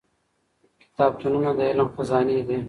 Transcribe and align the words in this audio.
کتابتونونه 0.81 1.49
د 1.57 1.59
علم 1.69 1.87
خزانې 1.95 2.39
دي. 2.47 2.57